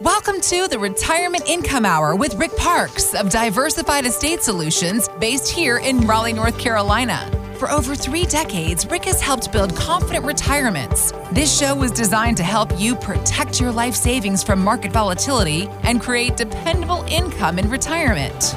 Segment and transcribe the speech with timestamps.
[0.00, 5.76] Welcome to the Retirement Income Hour with Rick Parkes of Diversified Estate Solutions, based here
[5.78, 7.30] in Raleigh, North Carolina.
[7.58, 11.12] For over three decades, Rick has helped build confident retirements.
[11.30, 16.00] This show was designed to help you protect your life savings from market volatility and
[16.00, 18.54] create dependable income in retirement.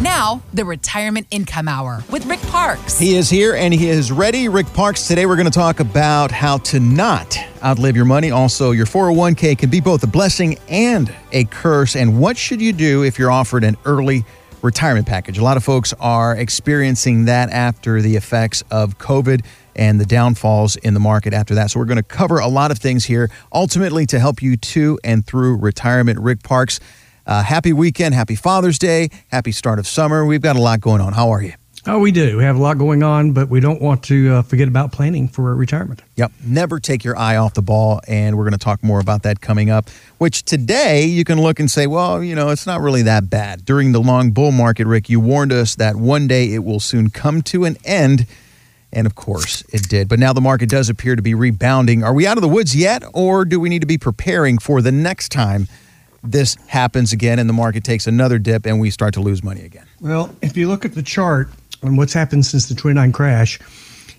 [0.00, 2.98] Now, the Retirement Income Hour with Rick Parkes.
[2.98, 4.48] He is here and he is ready.
[4.48, 8.32] Rick Parkes, today we're going to talk about how to not outlive your money.
[8.32, 11.94] Also, your 401k can be both a blessing and a curse.
[11.94, 14.24] And what should you do if you're offered an early
[14.62, 15.38] retirement package?
[15.38, 19.44] A lot of folks are experiencing that after the effects of COVID
[19.76, 21.70] and the downfalls in the market after that.
[21.70, 24.98] So, we're going to cover a lot of things here, ultimately to help you to
[25.04, 26.18] and through retirement.
[26.18, 26.80] Rick Parkes.
[27.26, 30.24] Uh, happy weekend, happy Father's Day, happy start of summer.
[30.26, 31.14] We've got a lot going on.
[31.14, 31.54] How are you?
[31.86, 32.38] Oh, we do.
[32.38, 35.28] We have a lot going on, but we don't want to uh, forget about planning
[35.28, 36.00] for retirement.
[36.16, 36.32] Yep.
[36.42, 38.00] Never take your eye off the ball.
[38.08, 41.60] And we're going to talk more about that coming up, which today you can look
[41.60, 43.66] and say, well, you know, it's not really that bad.
[43.66, 47.10] During the long bull market, Rick, you warned us that one day it will soon
[47.10, 48.26] come to an end.
[48.90, 50.08] And of course, it did.
[50.08, 52.02] But now the market does appear to be rebounding.
[52.02, 54.80] Are we out of the woods yet, or do we need to be preparing for
[54.80, 55.68] the next time?
[56.24, 59.62] This happens again and the market takes another dip and we start to lose money
[59.62, 59.86] again?
[60.00, 61.48] Well, if you look at the chart
[61.82, 63.60] and what's happened since the 29 crash,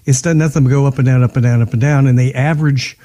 [0.05, 2.07] it's done nothing but go up and down, up and down, up and down.
[2.07, 2.97] And the average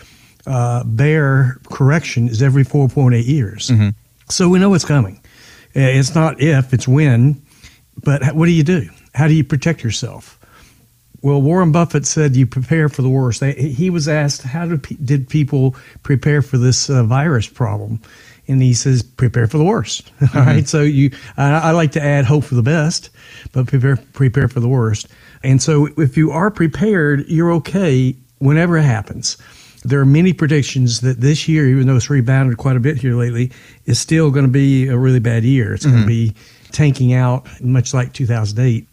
[0.47, 3.69] uh, bear correction is every 4.8 years.
[3.69, 3.91] Mm-hmm.
[4.29, 5.21] So we know it's coming.
[5.75, 7.43] Uh, it's not if, it's when.
[8.03, 8.89] But what do you do?
[9.15, 10.39] How do you protect yourself?
[11.23, 13.45] Well, Warren Buffett said you prepare for the worst.
[13.45, 18.01] He was asked, how did, did people prepare for this uh, virus problem?
[18.51, 20.11] And he says prepare for the worst.
[20.19, 20.39] Mm-hmm.
[20.39, 23.11] All right, so you I, I, like to add hope for the best,
[23.53, 25.09] but prepare prepare for the worst.
[25.43, 29.39] And so if you are prepared, you're okay whenever it happens.
[29.83, 33.15] There are many predictions that this year, even though it's rebounded quite a bit here
[33.15, 33.51] lately,
[33.87, 35.73] is still going to be a really bad year.
[35.73, 35.95] It's mm-hmm.
[35.95, 36.35] going to be
[36.73, 38.87] tanking out, much like 2008.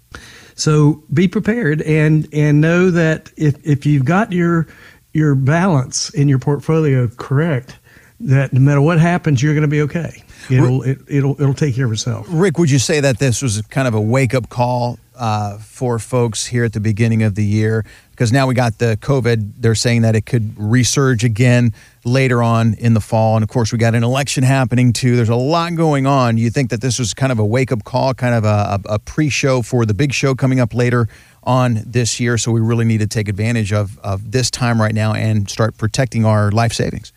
[0.56, 4.68] So be prepared and and know that if if you've got your
[5.14, 7.78] your balance in your portfolio correct,
[8.20, 10.24] that no matter what happens, you're going to be okay.
[10.50, 12.26] It'll it, it'll it'll take care of itself.
[12.30, 16.00] Rick, would you say that this was kind of a wake up call uh, for
[16.00, 17.86] folks here at the beginning of the year?
[18.12, 19.54] Because now we got the COVID.
[19.58, 21.74] They're saying that it could resurge again
[22.06, 25.16] later on in the fall, and of course we got an election happening too.
[25.16, 26.38] There's a lot going on.
[26.38, 28.94] You think that this was kind of a wake up call, kind of a, a,
[28.94, 31.08] a pre show for the big show coming up later
[31.44, 32.38] on this year?
[32.38, 35.78] So we really need to take advantage of of this time right now and start
[35.78, 37.12] protecting our life savings.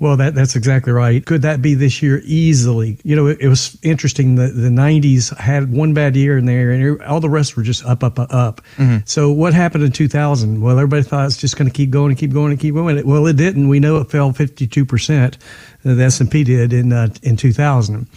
[0.00, 1.24] Well, that, that's exactly right.
[1.24, 2.20] Could that be this year?
[2.24, 2.98] Easily.
[3.04, 4.34] You know, it, it was interesting.
[4.34, 7.84] The, the 90s had one bad year in there, and all the rest were just
[7.84, 8.60] up, up, up.
[8.76, 8.98] Mm-hmm.
[9.04, 10.60] So what happened in 2000?
[10.60, 13.06] Well, everybody thought it's just going to keep going and keep going and keep going.
[13.06, 13.68] Well, it didn't.
[13.68, 15.36] We know it fell 52%.
[15.84, 18.08] The S&P did in, uh, in 2000.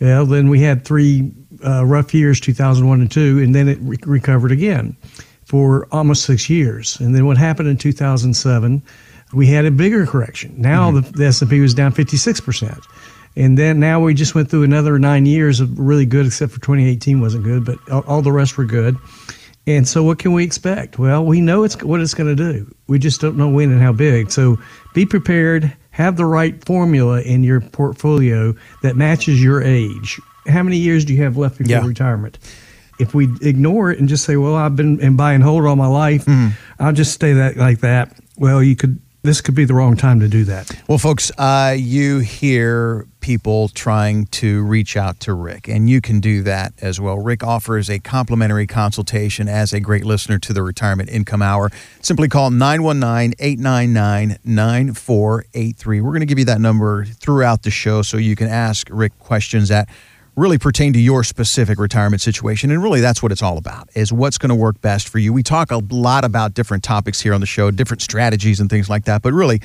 [0.00, 1.32] Well, then we had three
[1.64, 4.96] uh, rough years, 2001 and 2, and then it re- recovered again
[5.44, 7.00] for almost six years.
[7.00, 8.82] And then what happened in 2007–
[9.32, 10.54] we had a bigger correction.
[10.56, 11.10] Now mm-hmm.
[11.12, 12.82] the, the S&P was down 56%.
[13.36, 16.60] And then now we just went through another nine years of really good, except for
[16.60, 18.96] 2018 wasn't good, but all, all the rest were good.
[19.68, 20.98] And so, what can we expect?
[20.98, 22.74] Well, we know it's what it's going to do.
[22.86, 24.30] We just don't know when and how big.
[24.30, 24.56] So,
[24.94, 25.76] be prepared.
[25.90, 30.18] Have the right formula in your portfolio that matches your age.
[30.46, 31.86] How many years do you have left before yeah.
[31.86, 32.38] retirement?
[32.98, 35.76] If we ignore it and just say, "Well, I've been in buy and hold all
[35.76, 36.52] my life," mm.
[36.78, 38.16] I'll just stay that like that.
[38.38, 40.70] Well, you could this could be the wrong time to do that.
[40.88, 46.18] Well, folks, uh, you hear people trying to reach out to Rick, and you can
[46.18, 47.18] do that as well.
[47.18, 51.70] Rick offers a complimentary consultation as a great listener to the Retirement Income Hour.
[52.00, 56.00] Simply call 919 899 9483.
[56.00, 59.18] We're going to give you that number throughout the show so you can ask Rick
[59.18, 59.90] questions that
[60.38, 64.12] really pertain to your specific retirement situation and really that's what it's all about is
[64.12, 65.32] what's going to work best for you.
[65.32, 68.88] We talk a lot about different topics here on the show different strategies and things
[68.88, 69.60] like that but really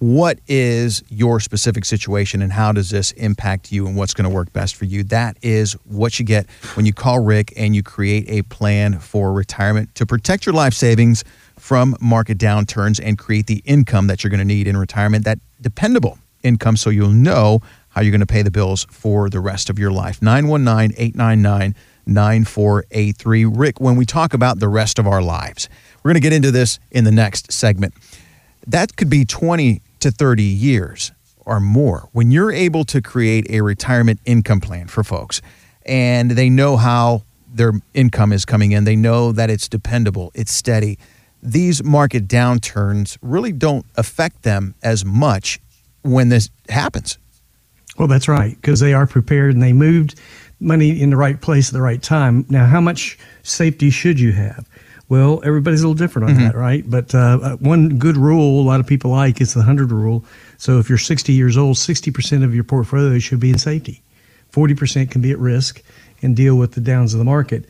[0.00, 4.34] what is your specific situation and how does this impact you and what's going to
[4.34, 5.02] work best for you?
[5.04, 9.32] That is what you get when you call rick and you create a plan for
[9.32, 11.24] retirement to protect your life savings
[11.58, 15.38] from market downturns and create the income that you're going to need in retirement that
[15.60, 17.60] dependable income so you'll know
[17.98, 20.22] how you're going to pay the bills for the rest of your life.
[20.22, 21.74] 919 899
[22.06, 23.44] 9483.
[23.44, 26.52] Rick, when we talk about the rest of our lives, we're going to get into
[26.52, 27.92] this in the next segment.
[28.68, 31.10] That could be 20 to 30 years
[31.44, 32.08] or more.
[32.12, 35.42] When you're able to create a retirement income plan for folks
[35.84, 40.52] and they know how their income is coming in, they know that it's dependable, it's
[40.52, 41.00] steady.
[41.42, 45.58] These market downturns really don't affect them as much
[46.02, 47.18] when this happens.
[47.98, 50.18] Well, that's right, because they are prepared and they moved
[50.60, 52.46] money in the right place at the right time.
[52.48, 54.68] Now, how much safety should you have?
[55.08, 56.46] Well, everybody's a little different on mm-hmm.
[56.46, 56.88] that, right?
[56.88, 60.24] But uh, uh, one good rule a lot of people like is the 100 rule.
[60.58, 64.02] So if you're 60 years old, 60% of your portfolio should be in safety.
[64.52, 65.82] 40% can be at risk
[66.20, 67.64] and deal with the downs of the market.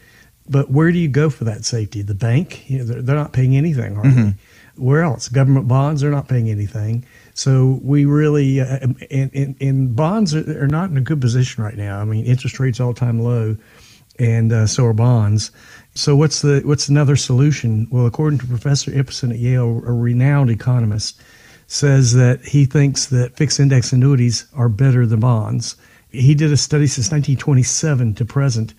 [0.49, 2.03] But where do you go for that safety?
[2.03, 4.23] The bank, you know, they're, they're, not paying anything, are mm-hmm.
[4.31, 4.35] they?
[4.77, 5.29] Where else?
[5.29, 7.05] Government bonds, they're not paying anything.
[7.39, 8.79] So we really, uh,
[9.13, 12.01] and, and, and, bonds are, are, not in a good position right now.
[12.01, 13.57] I mean, interest rates all time low,
[14.19, 15.53] and uh, so are bonds.
[15.95, 17.87] So what's the what's another solution?
[17.93, 21.21] Well, according to Professor Ibbotson at Yale, a renowned economist,
[21.69, 25.77] says that he thinks that fixed index annuities are better than bonds.
[26.11, 28.75] He did a study since 1927 to present,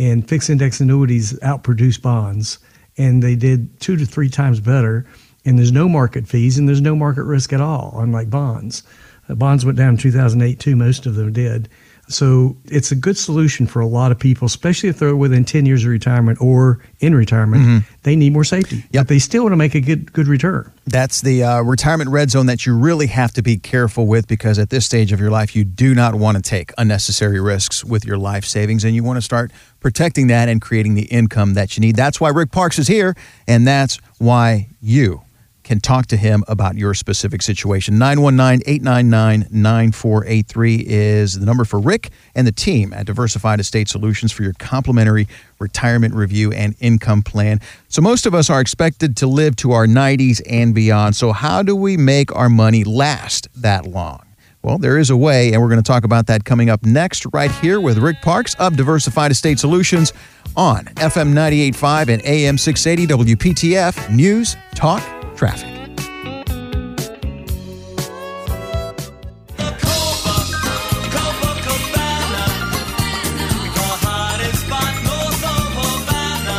[0.00, 2.58] and fixed index annuities outproduce bonds,
[2.98, 5.06] and they did two to three times better
[5.44, 8.82] and there's no market fees and there's no market risk at all, unlike bonds.
[9.28, 11.68] Uh, bonds went down in 2008 too, most of them did.
[12.10, 15.64] So it's a good solution for a lot of people, especially if they're within 10
[15.64, 17.62] years of retirement or in retirement.
[17.62, 17.94] Mm-hmm.
[18.02, 19.02] They need more safety, yep.
[19.02, 20.72] but they still want to make a good good return.
[20.86, 24.58] That's the uh, retirement red zone that you really have to be careful with because
[24.58, 28.04] at this stage of your life, you do not want to take unnecessary risks with
[28.04, 31.76] your life savings, and you want to start protecting that and creating the income that
[31.76, 31.94] you need.
[31.94, 33.14] That's why Rick Parkes is here,
[33.46, 35.22] and that's why you
[35.62, 37.98] can talk to him about your specific situation.
[37.98, 44.32] 919 899 9483 is the number for Rick and the team at Diversified Estate Solutions
[44.32, 45.28] for your complimentary
[45.58, 47.60] retirement review and income plan.
[47.88, 51.16] So, most of us are expected to live to our 90s and beyond.
[51.16, 54.26] So, how do we make our money last that long?
[54.62, 57.24] Well, there is a way, and we're going to talk about that coming up next,
[57.32, 60.12] right here with Rick Parkes of Diversified Estate Solutions
[60.54, 65.68] on FM 98.5 and AM 680 WPTF News Talk traffic.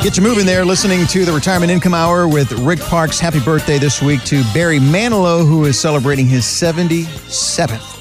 [0.01, 3.19] Get you moving there, listening to the Retirement Income Hour with Rick Parkes.
[3.19, 7.99] Happy birthday this week to Barry Manilow, who is celebrating his 77th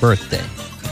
[0.00, 0.42] birthday.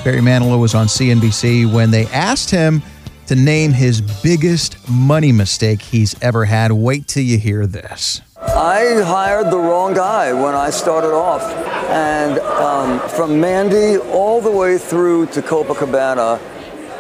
[0.05, 2.83] Barry Manilow was on CNBC when they asked him
[3.29, 6.71] to name his biggest money mistake he's ever had.
[6.71, 8.21] Wait till you hear this.
[8.43, 11.43] I hired the wrong guy when I started off.
[11.91, 16.41] And um, from Mandy all the way through to Copacabana,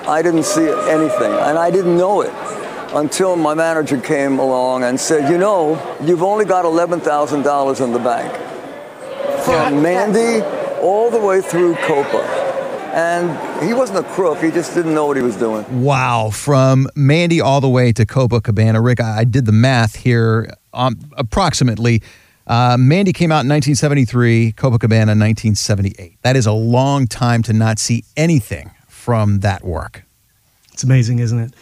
[0.06, 1.32] I didn't see anything.
[1.32, 2.32] And I didn't know it
[2.92, 7.98] until my manager came along and said, you know, you've only got $11,000 in the
[7.98, 8.32] bank.
[9.44, 10.44] From Mandy
[10.80, 12.22] all the way through Copa.
[12.92, 14.42] And he wasn't a crook.
[14.42, 15.82] He just didn't know what he was doing.
[15.82, 16.30] Wow.
[16.30, 18.84] From Mandy all the way to Copacabana.
[18.84, 22.02] Rick, I did the math here um, approximately.
[22.46, 26.18] Uh, Mandy came out in 1973, Copacabana 1978.
[26.22, 30.04] That is a long time to not see anything from that work.
[30.72, 31.54] It's amazing, isn't it?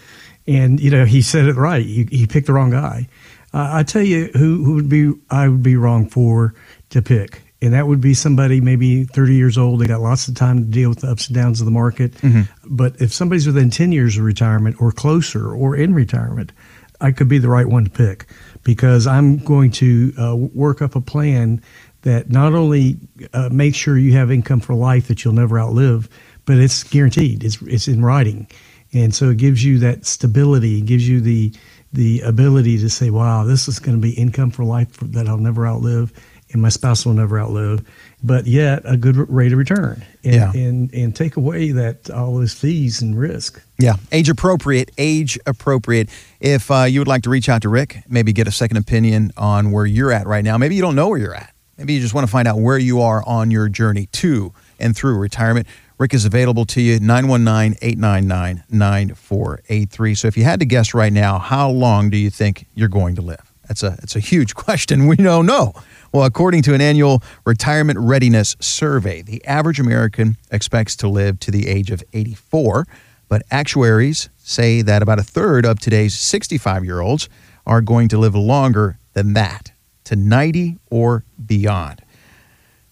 [0.46, 1.84] And you know, he said it right.
[1.84, 3.08] He, he picked the wrong guy.
[3.52, 6.54] Uh, I tell you, who who would be I would be wrong for
[6.90, 9.80] to pick and that would be somebody maybe 30 years old.
[9.80, 12.12] They got lots of time to deal with the ups and downs of the market.
[12.14, 12.42] Mm-hmm.
[12.64, 16.52] But if somebody's within 10 years of retirement or closer or in retirement,
[17.00, 18.26] I could be the right one to pick
[18.68, 21.62] because I'm going to uh, work up a plan
[22.02, 22.98] that not only
[23.32, 26.06] uh, makes sure you have income for life that you'll never outlive,
[26.44, 27.44] but it's guaranteed.
[27.44, 28.46] It's it's in writing,
[28.92, 30.80] and so it gives you that stability.
[30.80, 31.50] It gives you the
[31.94, 35.38] the ability to say, "Wow, this is going to be income for life that I'll
[35.38, 36.12] never outlive."
[36.52, 37.86] And my spouse will never outlive,
[38.22, 40.04] but yet a good rate of return.
[40.24, 40.52] And, yeah.
[40.52, 43.62] and, and take away that all those fees and risk.
[43.78, 43.96] Yeah.
[44.12, 46.08] Age appropriate, age appropriate.
[46.40, 49.32] If uh, you would like to reach out to Rick, maybe get a second opinion
[49.36, 50.58] on where you're at right now.
[50.58, 51.52] Maybe you don't know where you're at.
[51.76, 54.96] Maybe you just want to find out where you are on your journey to and
[54.96, 55.66] through retirement.
[55.98, 60.14] Rick is available to you 919 899 9483.
[60.14, 63.14] So if you had to guess right now, how long do you think you're going
[63.16, 63.52] to live?
[63.68, 65.06] That's a, that's a huge question.
[65.06, 65.74] We don't know.
[66.12, 71.50] Well, according to an annual retirement readiness survey, the average American expects to live to
[71.50, 72.86] the age of 84,
[73.28, 77.28] but actuaries say that about a third of today's 65 year olds
[77.66, 79.72] are going to live longer than that,
[80.04, 82.00] to 90 or beyond.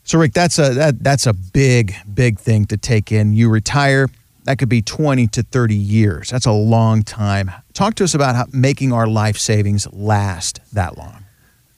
[0.04, 3.32] So, Rick, that's a that, that's a big, big thing to take in.
[3.32, 4.08] You retire,
[4.44, 6.30] that could be 20 to 30 years.
[6.30, 7.50] That's a long time.
[7.72, 11.25] Talk to us about how, making our life savings last that long.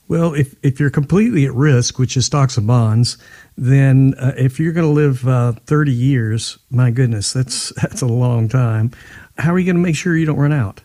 [0.08, 3.18] Well, if, if you're completely at risk, which is stocks and bonds,
[3.58, 8.06] then uh, if you're going to live uh, 30 years, my goodness, that's that's a
[8.06, 8.90] long time.
[9.36, 10.80] How are you going to make sure you don't run out?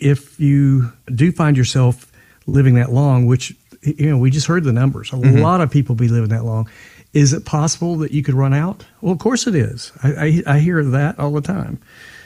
[0.00, 2.10] If you do find yourself
[2.46, 5.38] living that long, which you know we just heard the numbers, a mm-hmm.
[5.38, 6.68] lot of people be living that long.
[7.12, 8.84] Is it possible that you could run out?
[9.00, 9.92] Well, of course it is.
[10.02, 11.80] I, I, I hear that all the time.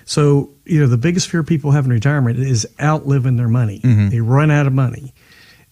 [0.06, 3.80] So, you know, the biggest fear people have in retirement is outliving their money.
[3.80, 4.08] Mm-hmm.
[4.08, 5.12] They run out of money.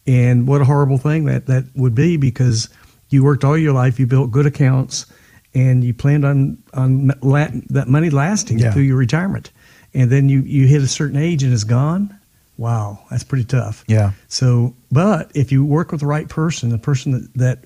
[0.07, 2.69] And what a horrible thing that, that would be because
[3.09, 5.07] you worked all your life, you built good accounts,
[5.55, 8.73] and you planned on, on la- that money lasting Yeah.
[8.73, 9.51] through your retirement.
[9.95, 12.17] And then you, you hit a certain age and it's gone.
[12.59, 13.85] Wow, that's pretty tough.
[13.87, 14.13] Yeah.
[14.29, 17.59] So, but if you work with the right person, the person that, that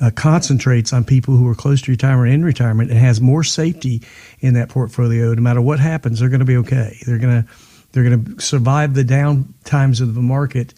[0.00, 4.02] uh, concentrates on people who are close to retirement in retirement and has more safety
[4.40, 6.96] in that portfolio, no matter what happens, they're going to be okay.
[7.06, 7.48] They're going to
[7.92, 10.74] they're going to survive the down times of the market,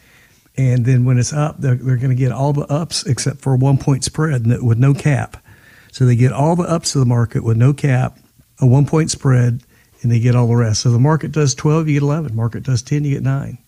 [0.56, 3.54] and then when it's up, they're, they're going to get all the ups except for
[3.54, 5.42] a one point spread with no cap.
[5.92, 8.18] So they get all the ups of the market with no cap,
[8.60, 9.62] a one point spread,
[10.02, 10.82] and they get all the rest.
[10.82, 12.34] So the market does 12, you get 11.
[12.34, 13.58] Market does 10, you get 9.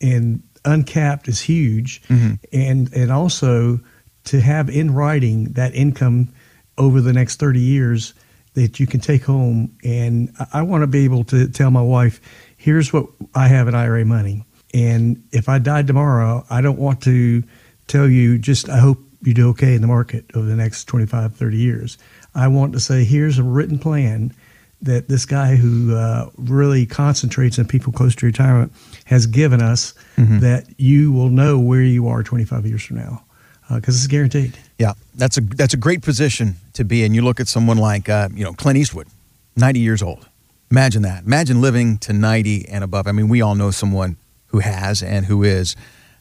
[0.00, 2.02] And uncapped is huge.
[2.02, 2.34] Mm-hmm.
[2.52, 3.80] And and also
[4.24, 6.32] to have in writing that income
[6.78, 8.14] over the next 30 years
[8.54, 9.76] that you can take home.
[9.84, 12.20] And I, I want to be able to tell my wife,
[12.56, 14.44] here's what I have in IRA money.
[14.74, 17.44] And if I die tomorrow, I don't want to
[17.86, 21.34] tell you just, I hope you do okay in the market over the next 25,
[21.34, 21.96] 30 years.
[22.34, 24.34] I want to say, here's a written plan
[24.82, 28.72] that this guy who uh, really concentrates on people close to retirement
[29.06, 33.22] has given us that you will know where you are 25 years from now
[33.70, 34.58] because it's guaranteed.
[34.78, 37.14] Yeah, that's a that's a great position to be in.
[37.14, 39.08] You look at someone like uh, you know Clint Eastwood,
[39.56, 40.28] ninety years old.
[40.70, 41.24] Imagine that.
[41.24, 43.06] Imagine living to ninety and above.
[43.06, 44.16] I mean, we all know someone
[44.54, 45.74] who has and who is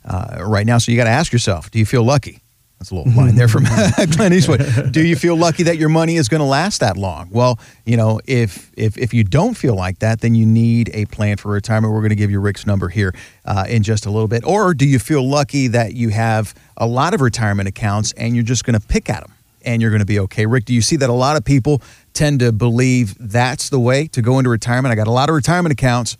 [0.04, 0.80] uh, right now.
[0.80, 2.42] So you got to ask yourself: Do you feel lucky?
[2.80, 3.66] That's a little line there from
[4.12, 4.92] Clint Eastwood.
[4.92, 7.30] Do you feel lucky that your money is going to last that long?
[7.32, 11.06] Well, you know, if if if you don't feel like that, then you need a
[11.06, 11.94] plan for retirement.
[11.94, 13.14] We're going to give you Rick's number here
[13.46, 14.44] uh, in just a little bit.
[14.46, 18.44] Or do you feel lucky that you have a lot of retirement accounts and you're
[18.44, 20.48] just going to pick at them and you're going to be okay?
[20.48, 21.82] Rick, do you see that a lot of people
[22.14, 24.92] tend to believe that's the way to go into retirement?
[24.92, 26.18] I got a lot of retirement accounts,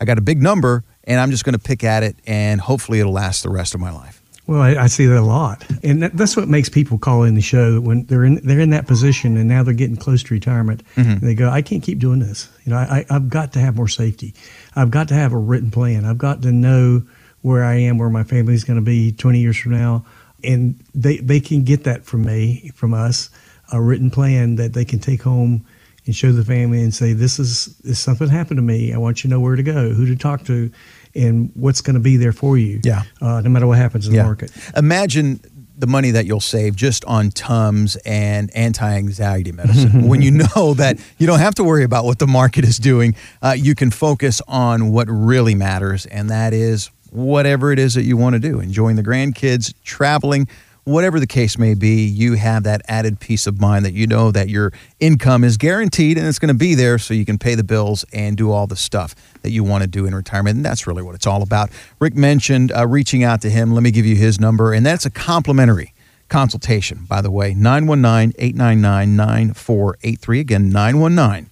[0.00, 3.00] I got a big number, and I'm just going to pick at it, and hopefully
[3.00, 4.22] it'll last the rest of my life.
[4.46, 7.34] Well, I, I see that a lot, and that, that's what makes people call in
[7.34, 10.32] the show when they're in they're in that position and now they're getting close to
[10.32, 10.82] retirement.
[10.96, 12.48] And they go, "I can't keep doing this.
[12.64, 14.34] You know, I, I've got to have more safety.
[14.74, 16.06] I've got to have a written plan.
[16.06, 17.02] I've got to know
[17.42, 20.06] where I am, where my family's going to be 20 years from now."
[20.42, 23.28] And they they can get that from me, from us,
[23.70, 25.66] a written plan that they can take home
[26.06, 28.94] and show the family and say, "This is, this something happened to me.
[28.94, 30.70] I want you to know where to go, who to talk to."
[31.14, 32.80] And what's going to be there for you?
[32.84, 33.02] Yeah.
[33.20, 34.50] uh, no matter what happens in the market.
[34.76, 35.40] Imagine
[35.76, 40.08] the money that you'll save just on Tums and anti-anxiety medicine.
[40.08, 43.14] when you know that you don't have to worry about what the market is doing,
[43.42, 48.02] uh, you can focus on what really matters, and that is whatever it is that
[48.02, 48.60] you want to do.
[48.60, 50.48] Enjoying the grandkids, traveling,
[50.88, 54.32] whatever the case may be, you have that added peace of mind that you know
[54.32, 57.54] that your income is guaranteed and it's going to be there so you can pay
[57.54, 60.56] the bills and do all the stuff that you want to do in retirement.
[60.56, 61.70] And that's really what it's all about.
[62.00, 63.74] Rick mentioned uh, reaching out to him.
[63.74, 65.92] Let me give you his number, and that's a complimentary
[66.28, 70.40] consultation, by the way 919 899 9483.
[70.40, 71.50] Again, 919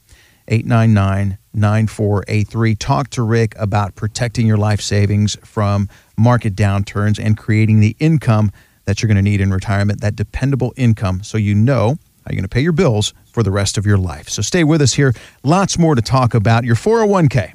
[0.49, 2.75] 899 9483.
[2.75, 8.51] Talk to Rick about protecting your life savings from market downturns and creating the income
[8.87, 12.37] that you're going to need in retirement, that dependable income, so you know how you're
[12.37, 14.29] going to pay your bills for the rest of your life.
[14.29, 15.15] So stay with us here.
[15.45, 16.65] Lots more to talk about.
[16.65, 17.53] Your 401k.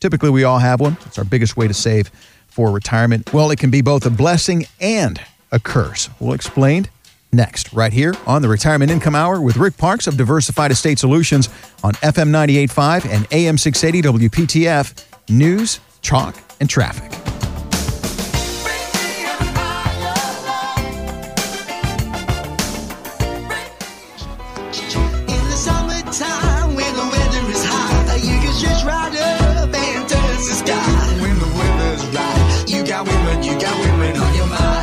[0.00, 0.96] Typically, we all have one.
[1.06, 2.10] It's our biggest way to save
[2.46, 3.32] for retirement.
[3.32, 5.20] Well, it can be both a blessing and
[5.52, 6.08] a curse.
[6.20, 6.88] We'll explain
[7.32, 11.48] next, right here on the Retirement Income Hour with Rick Parkes of Diversified Estate Solutions
[11.82, 15.04] on FM 98.5 and AM 680 WPTF.
[15.28, 17.23] News, chalk, and traffic.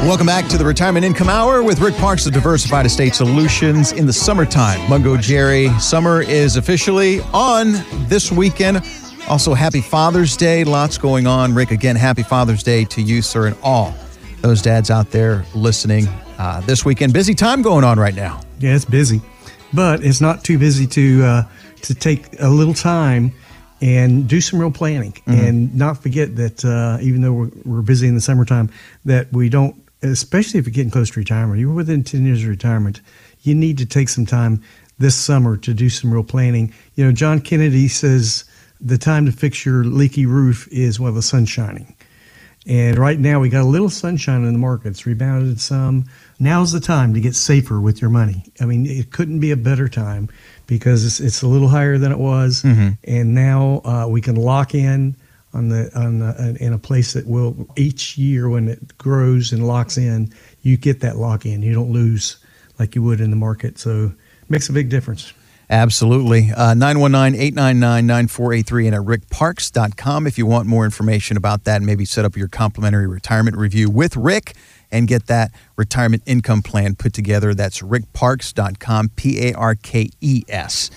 [0.02, 4.08] Welcome back to the Retirement Income Hour with Rick Parkes of Diversified Estate Solutions in
[4.08, 4.90] the summertime.
[4.90, 7.74] Mungo Jerry, summer is officially on
[8.08, 8.82] this weekend.
[9.30, 10.64] Also, happy Father's Day.
[10.64, 11.54] Lots going on.
[11.54, 13.94] Rick, again, happy Father's Day to you, sir, and all
[14.42, 16.08] those dads out there listening
[16.40, 17.14] uh, this weekend.
[17.14, 18.42] Busy time going on right now.
[18.58, 19.22] Yeah, it's busy,
[19.72, 21.44] but it's not too busy to uh,
[21.84, 23.34] to take a little time
[23.82, 28.08] and do some real planning and not forget that uh, even though we're, we're busy
[28.08, 28.70] in the summertime,
[29.06, 32.50] that we don't, especially if you're getting close to retirement, you're within 10 years of
[32.50, 33.02] retirement,
[33.42, 34.62] you need to take some time
[35.00, 36.74] this summer to do some real planning.
[36.96, 38.46] You know, John Kennedy says
[38.80, 41.96] the time to fix your leaky roof is while the sun's shining.
[42.68, 44.90] And right now we got a little sunshine in the market.
[44.90, 46.06] It's rebounded some.
[46.40, 48.46] Now's the time to get safer with your money.
[48.60, 50.30] I mean, it couldn't be a better time
[50.68, 52.64] because it's, it's a little higher than it was,
[53.04, 55.16] and now uh, we can lock in
[55.54, 59.68] on the on the, in a place that will each year when it grows and
[59.68, 61.62] locks in, you get that lock in.
[61.62, 62.38] You don't lose
[62.80, 63.78] like you would in the market.
[63.78, 65.34] So it makes a big difference.
[65.70, 66.52] Absolutely.
[66.52, 71.86] Uh, 919 899 9483 and at rickparkes.com if you want more information about that and
[71.86, 74.54] maybe set up your complimentary retirement review with Rick
[74.92, 77.54] and get that retirement income plan put together.
[77.54, 80.90] That's rickparkes.com, P A R K E S.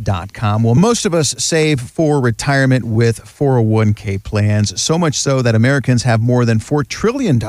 [0.00, 0.62] Dot com.
[0.62, 6.04] Well, most of us save for retirement with 401k plans, so much so that Americans
[6.04, 7.40] have more than $4 trillion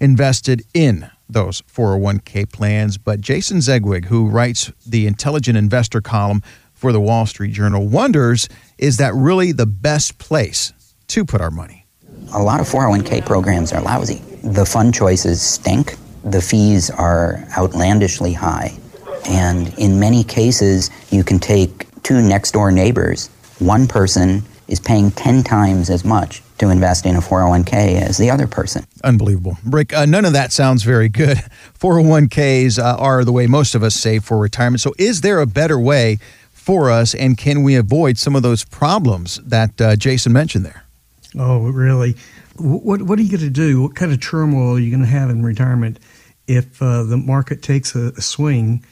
[0.00, 2.98] invested in those 401k plans.
[2.98, 6.42] But Jason Zweig, who writes the Intelligent Investor column
[6.74, 8.48] for the Wall Street Journal, wonders
[8.78, 10.72] is that really the best place
[11.08, 11.86] to put our money?
[12.32, 14.22] A lot of 401k programs are lousy.
[14.42, 15.96] The fund choices stink.
[16.24, 18.76] The fees are outlandishly high.
[19.28, 23.28] And in many cases, you can take two next door neighbors.
[23.58, 28.30] One person is paying 10 times as much to invest in a 401k as the
[28.30, 28.84] other person.
[29.02, 29.56] Unbelievable.
[29.64, 31.38] Rick, uh, none of that sounds very good.
[31.78, 34.80] 401ks uh, are the way most of us save for retirement.
[34.80, 36.18] So, is there a better way
[36.52, 40.84] for us, and can we avoid some of those problems that uh, Jason mentioned there?
[41.38, 42.16] Oh, really?
[42.60, 43.82] Wh- What What are you going to do?
[43.82, 45.98] What kind of turmoil are you going to have in retirement
[46.46, 48.84] if uh, the market takes a, a swing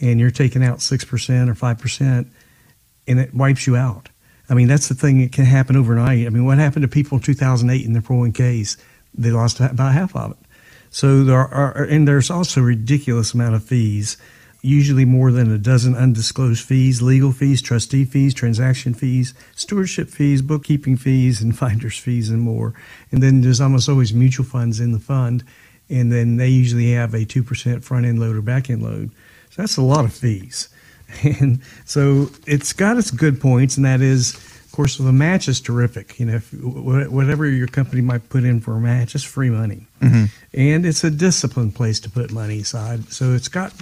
[0.00, 2.28] and you're taking out six percent or five percent,
[3.06, 4.08] and it wipes you out?
[4.48, 6.24] I mean, that's the thing that can happen overnight.
[6.26, 8.76] I mean, what happened to people in 2008 in their 401ks?
[9.12, 10.36] They lost about half of it.
[10.90, 14.16] So there are, and there's also a ridiculous amount of fees,
[14.62, 20.42] usually more than a dozen undisclosed fees, legal fees, trustee fees, transaction fees, stewardship fees,
[20.42, 22.74] bookkeeping fees, and finder's fees, and more.
[23.12, 25.44] And then there's almost always mutual funds in the fund,
[25.88, 29.10] and then they usually have a 2% front end load or back end load.
[29.50, 30.68] So that's a lot of fees.
[31.22, 35.60] And so it's got its good points, and that is, of course, the match is
[35.60, 36.18] terrific.
[36.18, 39.86] You know, if, whatever your company might put in for a match, it's free money,
[40.00, 40.24] mm-hmm.
[40.52, 43.12] and it's a disciplined place to put money aside.
[43.12, 43.72] So it's got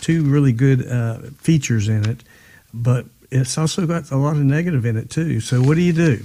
[0.00, 2.22] two really good uh, features in it,
[2.72, 5.40] but it's also got a lot of negative in it too.
[5.40, 6.22] So what do you do?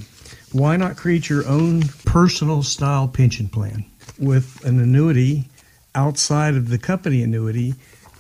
[0.52, 3.86] Why not create your own personal style pension plan
[4.18, 5.46] with an annuity
[5.96, 7.76] outside of the company annuity?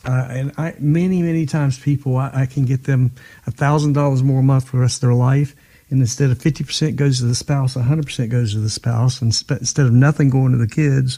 [0.05, 3.11] Uh, and I, many, many times people, I, I can get them
[3.49, 5.55] thousand dollars more a month for the rest of their life.
[5.91, 9.21] And instead of 50% goes to the spouse, 100% goes to the spouse.
[9.23, 11.17] And sp- instead of nothing going to the kids,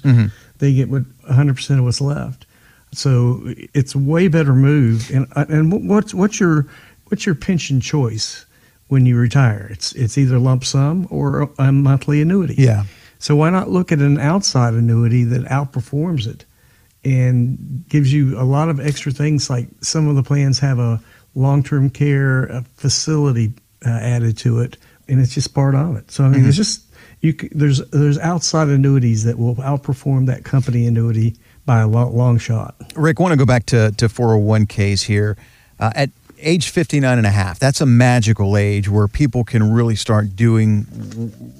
[0.59, 2.45] they get what 100% of what's left.
[2.93, 3.41] So
[3.73, 5.09] it's a way better move.
[5.11, 6.67] And uh, and what's what's your
[7.05, 8.45] what's your pension choice
[8.87, 9.67] when you retire?
[9.71, 12.55] It's it's either lump sum or a monthly annuity.
[12.57, 12.83] Yeah.
[13.19, 16.45] So why not look at an outside annuity that outperforms it
[17.03, 20.99] and gives you a lot of extra things like some of the plans have a
[21.33, 23.53] long-term care facility
[23.85, 24.77] uh, added to it
[25.07, 26.09] and it's just part of it.
[26.09, 26.83] So I mean there's just
[27.21, 31.35] you there's there's outside annuities that will outperform that company annuity
[31.71, 32.75] by a long, long shot.
[32.95, 35.37] Rick, want to go back to, to 401ks here.
[35.79, 39.95] Uh, at age 59 and a half, that's a magical age where people can really
[39.95, 40.85] start doing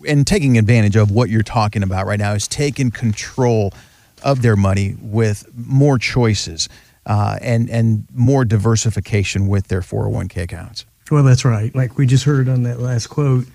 [0.05, 3.73] and taking advantage of what you're talking about right now is taking control
[4.21, 6.67] of their money with more choices
[7.05, 10.85] uh, and, and more diversification with their 401k accounts.
[11.09, 11.73] Well, that's right.
[11.73, 13.45] Like we just heard on that last quote,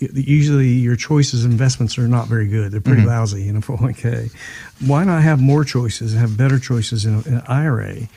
[0.00, 2.72] usually your choices investments are not very good.
[2.72, 3.10] They're pretty mm-hmm.
[3.10, 4.32] lousy in a 401k.
[4.86, 8.08] Why not have more choices, and have better choices in, a, in an IRA?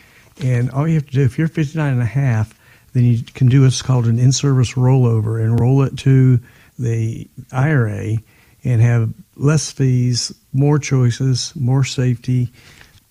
[0.42, 2.58] And all you have to do, if you're 59 and a half,
[2.94, 6.40] then you can do what's called an in-service rollover and roll it to
[6.80, 8.18] the IRA
[8.64, 12.50] and have less fees, more choices, more safety,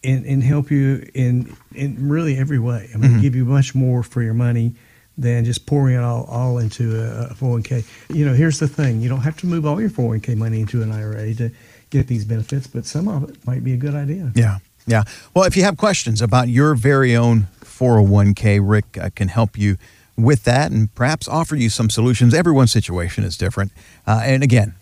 [0.04, 2.90] and, and help you in in really every way.
[2.92, 3.20] I mean, mm-hmm.
[3.20, 4.74] give you much more for your money
[5.22, 7.84] than just pouring it all, all into a, a 401k.
[8.14, 10.82] You know, here's the thing: you don't have to move all your 401k money into
[10.82, 11.50] an IRA to
[11.90, 14.32] get these benefits, but some of it might be a good idea.
[14.34, 14.58] Yeah.
[14.86, 15.04] Yeah.
[15.32, 19.76] Well, if you have questions about your very own 401k, Rick uh, can help you
[20.16, 22.34] with that and perhaps offer you some solutions.
[22.34, 23.72] Everyone's situation is different.
[24.06, 24.74] Uh, and again,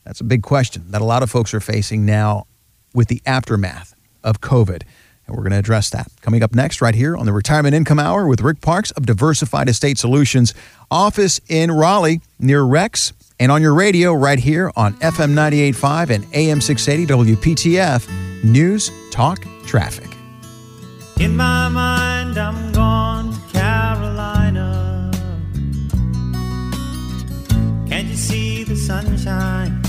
[0.04, 2.46] That's a big question that a lot of folks are facing now
[2.94, 4.82] with the aftermath of COVID.
[5.26, 7.98] And we're going to address that coming up next, right here on the Retirement Income
[7.98, 10.54] Hour with Rick Parkes of Diversified Estate Solutions,
[10.88, 16.26] office in Raleigh near Rex, and on your radio right here on FM 98.5 and
[16.32, 20.08] AM 680 WPTF News Talk Traffic.
[21.18, 25.10] In my mind, I'm gone to Carolina.
[27.88, 29.82] Can't you see the sunshine?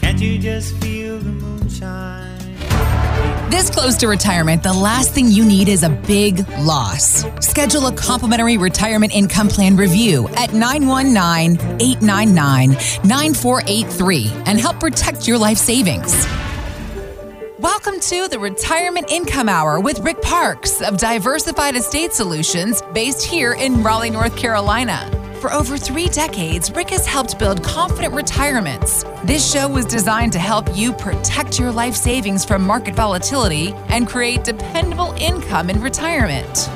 [0.00, 2.09] Can't you just feel the moonshine?
[3.50, 7.24] This close to retirement, the last thing you need is a big loss.
[7.44, 12.70] Schedule a complimentary retirement income plan review at 919 899
[13.02, 16.28] 9483 and help protect your life savings.
[17.58, 23.54] Welcome to the Retirement Income Hour with Rick Parkes of Diversified Estate Solutions, based here
[23.54, 25.19] in Raleigh, North Carolina.
[25.40, 29.04] For over three decades, Rick has helped build confident retirements.
[29.24, 34.06] This show was designed to help you protect your life savings from market volatility and
[34.06, 36.68] create dependable income in retirement.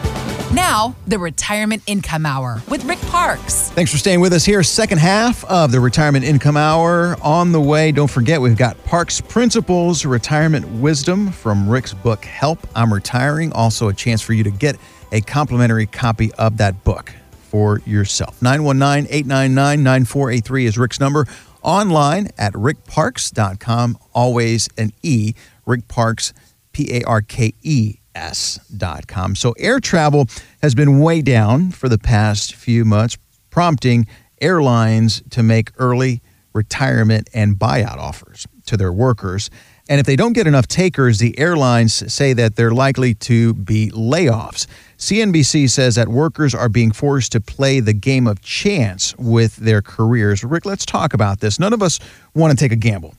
[0.54, 3.68] Now, the Retirement Income Hour with Rick Parkes.
[3.72, 4.62] Thanks for staying with us here.
[4.62, 7.92] Second half of the Retirement Income Hour on the way.
[7.92, 13.52] Don't forget, we've got Parkes Principles, Retirement Wisdom from Rick's book, Help I'm Retiring.
[13.52, 14.78] Also, a chance for you to get
[15.12, 17.12] a complimentary copy of that book
[17.54, 18.42] for yourself.
[18.42, 21.24] 919 899 9483 is Rick's number.
[21.62, 23.96] Online at rickparkes.com.
[24.12, 25.34] Always an E.
[25.64, 26.32] Rick Parkes,
[26.72, 29.36] P A R K E S.com.
[29.36, 30.26] So, air travel
[30.62, 33.16] has been way down for the past few months,
[33.50, 34.08] prompting
[34.40, 36.22] airlines to make early
[36.54, 39.48] retirement and buyout offers to their workers.
[39.88, 43.90] And if they don't get enough takers, the airlines say that they're likely to be
[43.90, 44.66] layoffs.
[44.96, 49.82] CNBC says that workers are being forced to play the game of chance with their
[49.82, 50.42] careers.
[50.42, 51.60] Rick, let's talk about this.
[51.60, 52.00] None of us
[52.34, 53.14] want to take a gamble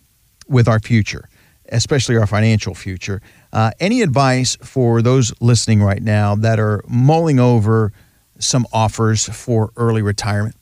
[0.47, 1.29] with our future,
[1.69, 3.21] especially our financial future.
[3.53, 7.93] Uh, any advice for those listening right now that are mulling over
[8.39, 10.55] some offers for early retirement?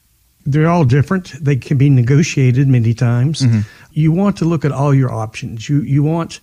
[0.45, 1.33] They're all different.
[1.43, 3.43] They can be negotiated many times.
[3.91, 5.69] You want to look at all your options.
[5.69, 6.39] You you want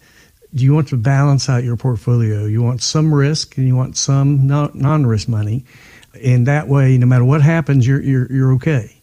[0.53, 2.45] you want to balance out your portfolio.
[2.47, 5.65] You want some risk and you want some non- non-risk money,
[6.25, 8.97] and that way, no matter what happens, you're you're you're okay.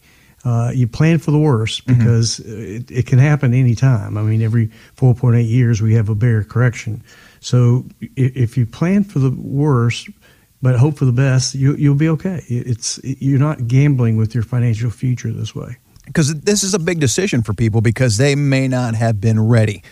[0.44, 4.16] Uh, you plan for the worst because it, it can happen anytime.
[4.16, 7.02] I mean, every 4.8 years we have a bear correction.
[7.40, 7.84] So
[8.16, 10.08] if you plan for the worst,
[10.62, 12.42] but hope for the best, you, you'll be okay.
[12.48, 15.76] It's you're not gambling with your financial future this way.
[16.06, 19.82] because this is a big decision for people because they may not have been ready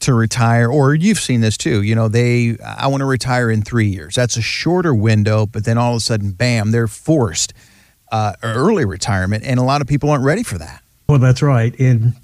[0.00, 3.62] to retire or you've seen this too you know they i want to retire in
[3.62, 7.54] three years that's a shorter window but then all of a sudden bam they're forced
[8.12, 11.74] uh, early retirement and a lot of people aren't ready for that Well, that's right.
[11.80, 12.14] And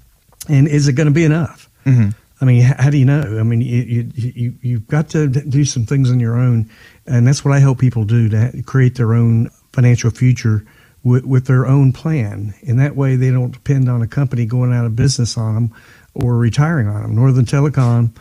[0.49, 1.69] and is it going to be enough?
[1.85, 3.21] I mean, how do you know?
[3.39, 6.69] I mean, you, you, you you've got to do some things on your own,
[7.11, 10.65] and that's what I help people do to create their own financial future
[11.03, 12.53] with, with their own plan.
[12.67, 15.73] And that way, they don't depend on a company going out of business on them
[16.13, 17.15] or retiring on them.
[17.15, 18.11] Northern Telecom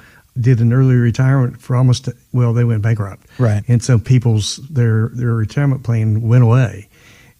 [0.40, 3.62] did an early retirement for almost well, they went bankrupt, Right.
[3.68, 6.88] And so people's their their retirement plan went away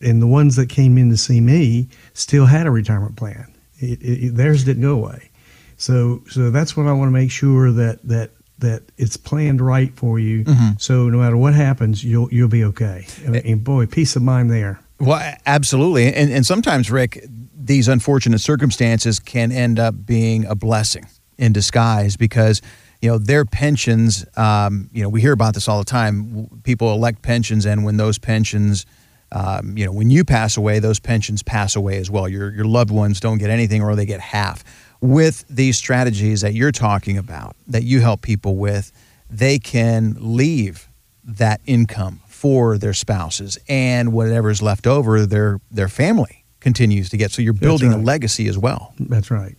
[0.03, 3.47] and the ones that came in to see me still had a retirement plan.
[3.79, 5.31] It, it, it- theirs didn't go away.
[5.77, 9.95] So so that's what I want to make sure that that that it's planned right
[9.97, 10.45] for you.
[10.79, 13.07] So no matter what happens, you'll you'll be okay.
[13.25, 14.81] And, and boy, peace of mind there.
[14.99, 21.07] well absolutely and, and sometimes rick these unfortunate circumstances can end up being a blessing
[21.39, 22.61] in disguise because
[23.01, 26.93] you know their pensions um, you know we hear about this all the time people
[26.93, 28.85] elect pensions and when those pensions
[29.33, 32.67] um, you know when you pass away those pensions pass away as well your, your
[32.67, 34.63] loved ones don't get anything or they get half
[35.01, 38.93] with these strategies that you're talking about that you help people with
[39.31, 40.89] they can leave
[41.25, 47.31] that income for their spouses and whatever's left over their their family continues to get
[47.31, 49.57] so you're building a legacy as well That's right.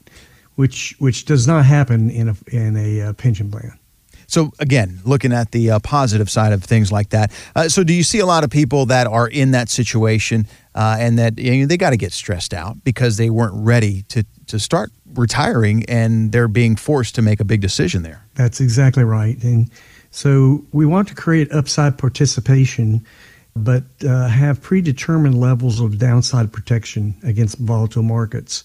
[0.55, 3.79] Which which does not happen in a in a uh, pension plan.
[4.27, 7.31] So again, looking at the uh, positive side of things like that.
[7.55, 10.97] Uh, so do you see a lot of people that are in that situation uh,
[10.99, 14.25] and that you know, they got to get stressed out because they weren't ready to
[14.47, 18.25] to start retiring and they're being forced to make a big decision there.
[18.35, 19.41] That's exactly right.
[19.43, 19.69] And
[20.11, 23.05] so we want to create upside participation
[23.55, 28.63] but uh, have predetermined levels of downside protection against volatile markets.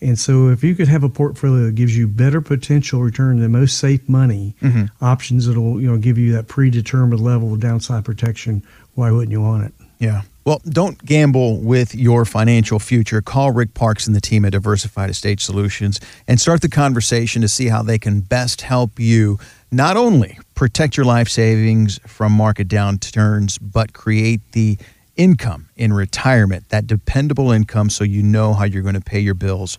[0.00, 3.50] And so, if you could have a portfolio that gives you better potential return than
[3.52, 4.54] most safe money
[5.00, 8.62] options that'll you know give you that predetermined level of downside protection,
[8.94, 9.72] why wouldn't you want it?
[9.98, 10.22] Yeah.
[10.48, 13.20] Well, don't gamble with your financial future.
[13.20, 17.48] Call Rick Parkes and the team at Diversified Estate Solutions and start the conversation to
[17.48, 19.38] see how they can best help you
[19.70, 24.78] not only protect your life savings from market downturns, but create the
[25.18, 29.34] income in retirement, that dependable income, so you know how you're going to pay your
[29.34, 29.76] bills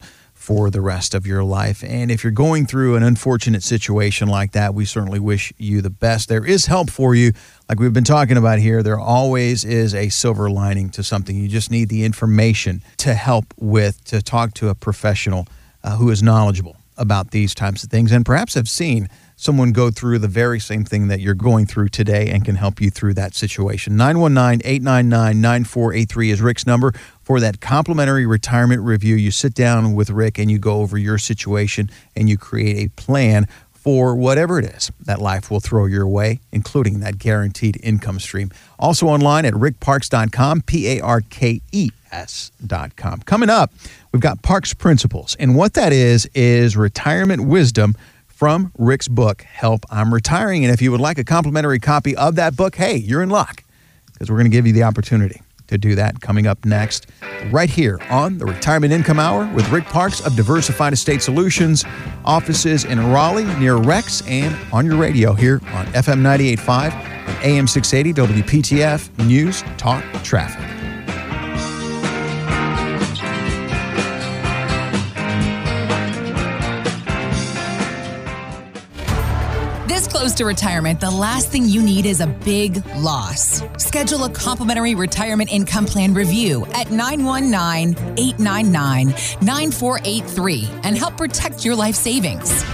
[0.50, 1.84] for the rest of your life.
[1.84, 5.92] And if you're going through an unfortunate situation like that, we certainly wish you the
[5.92, 6.28] best.
[6.28, 7.34] There is help for you.
[7.70, 11.36] Like we've been talking about here, there always is a silver lining to something.
[11.36, 15.46] You just need the information to help with, to talk to a professional
[15.84, 19.08] uh, who is knowledgeable about these types of things and perhaps have seen
[19.40, 22.82] someone go through the very same thing that you're going through today and can help
[22.82, 23.96] you through that situation.
[23.96, 26.92] 919 899 9483 is Rick's number
[27.24, 29.16] for that complimentary retirement review.
[29.16, 32.90] You sit down with Rick and you go over your situation and you create a
[33.02, 38.20] plan for whatever it is that life will throw your way, including that guaranteed income
[38.20, 38.52] stream.
[38.78, 43.22] Also online at rickparkes.com, P A R K E S.com.
[43.22, 43.72] Coming up,
[44.12, 45.38] we've got Parkes Principles.
[45.40, 47.96] And what that is, is retirement wisdom
[48.40, 50.64] from Rick's book, Help I'm Retiring.
[50.64, 53.66] And if you would like a complimentary copy of that book, hey, you're in luck
[54.14, 57.08] because we're going to give you the opportunity to do that coming up next,
[57.52, 61.84] right here on the Retirement Income Hour with Rick Parkes of Diversified Estate Solutions,
[62.24, 67.68] offices in Raleigh near Rex, and on your radio here on FM 98.5 and AM
[67.68, 70.79] 680 WPTF News Talk Traffic.
[80.20, 83.64] Close to retirement, the last thing you need is a big loss.
[83.78, 89.08] Schedule a complimentary retirement income plan review at 919 899
[89.42, 92.66] 9483 and help protect your life savings.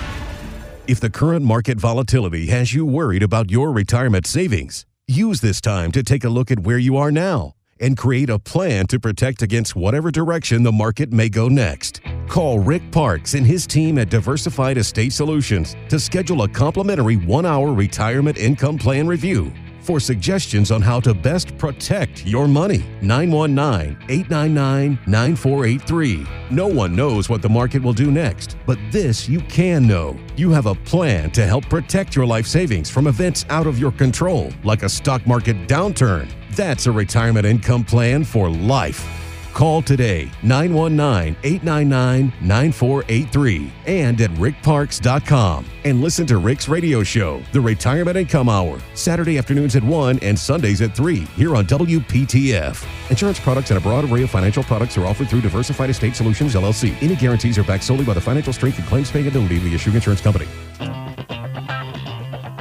[0.87, 5.91] If the current market volatility has you worried about your retirement savings, use this time
[5.91, 9.41] to take a look at where you are now and create a plan to protect
[9.41, 12.01] against whatever direction the market may go next.
[12.27, 17.45] Call Rick Parkes and his team at Diversified Estate Solutions to schedule a complimentary one
[17.45, 19.51] hour retirement income plan review.
[19.85, 26.25] For suggestions on how to best protect your money, 919 899 9483.
[26.49, 30.17] No one knows what the market will do next, but this you can know.
[30.37, 33.91] You have a plan to help protect your life savings from events out of your
[33.91, 36.33] control, like a stock market downturn.
[36.55, 39.05] That's a retirement income plan for life.
[39.53, 47.61] Call today 919 899 9483 and at rickparkes.com and listen to Rick's radio show, The
[47.61, 53.09] Retirement Income Hour, Saturday afternoons at 1 and Sundays at 3 here on WPTF.
[53.09, 56.55] Insurance products and a broad array of financial products are offered through Diversified Estate Solutions
[56.55, 56.95] LLC.
[57.01, 59.75] Any guarantees are backed solely by the financial strength and claims paying ability of the
[59.75, 60.47] issuing insurance company.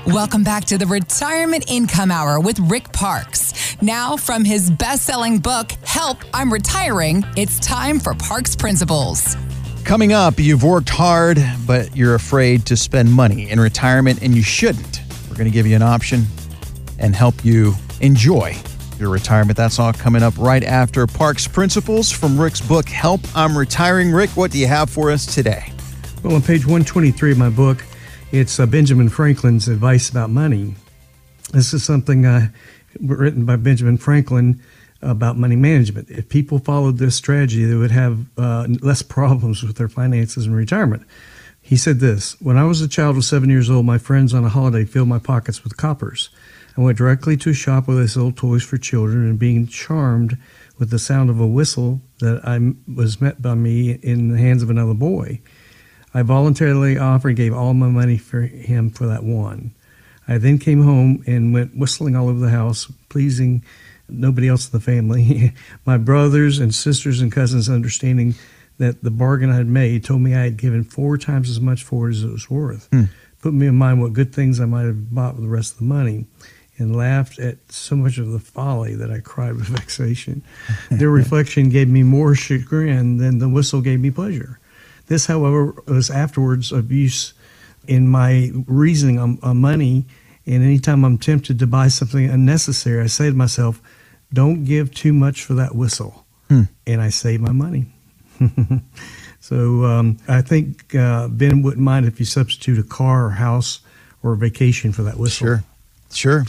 [0.06, 3.53] Welcome back to the Retirement Income Hour with Rick Parkes.
[3.84, 9.36] Now, from his best selling book, Help I'm Retiring, it's time for Parkes Principles.
[9.84, 14.42] Coming up, you've worked hard, but you're afraid to spend money in retirement, and you
[14.42, 15.02] shouldn't.
[15.28, 16.24] We're going to give you an option
[16.98, 18.56] and help you enjoy
[18.98, 19.58] your retirement.
[19.58, 24.12] That's all coming up right after Parkes Principles from Rick's book, Help I'm Retiring.
[24.12, 25.70] Rick, what do you have for us today?
[26.22, 27.84] Well, on page 123 of my book,
[28.32, 30.74] it's uh, Benjamin Franklin's advice about money.
[31.52, 32.48] This is something uh,
[33.00, 34.60] written by Benjamin Franklin
[35.02, 36.10] about money management.
[36.10, 40.54] If people followed this strategy, they would have uh, less problems with their finances in
[40.54, 41.02] retirement.
[41.60, 44.44] He said this When I was a child of seven years old, my friends on
[44.44, 46.30] a holiday filled my pockets with coppers.
[46.76, 50.36] I went directly to a shop where they sold toys for children, and being charmed
[50.78, 54.62] with the sound of a whistle that I was met by me in the hands
[54.62, 55.40] of another boy.
[56.12, 59.74] I voluntarily offered and gave all my money for him for that one.
[60.26, 63.62] I then came home and went whistling all over the house, pleasing
[64.08, 65.52] nobody else in the family.
[65.86, 68.34] my brothers and sisters and cousins, understanding
[68.78, 71.84] that the bargain I had made, told me I had given four times as much
[71.84, 72.88] for it as it was worth.
[72.90, 73.04] Hmm.
[73.40, 75.78] Put me in mind what good things I might have bought with the rest of
[75.78, 76.26] the money.
[76.76, 80.42] And laughed at so much of the folly that I cried with vexation.
[80.90, 84.58] Their reflection gave me more chagrin than the whistle gave me pleasure.
[85.06, 87.32] This, however, was afterwards of use
[87.86, 90.06] in my reasoning on, on money.
[90.46, 93.80] And anytime I'm tempted to buy something unnecessary, I say to myself,
[94.32, 96.24] don't give too much for that whistle.
[96.86, 97.86] And I save my money.
[99.40, 103.80] so um, I think uh, Ben wouldn't mind if you substitute a car or house
[104.22, 105.46] or a vacation for that whistle.
[105.46, 105.64] Sure.
[106.12, 106.44] Sure.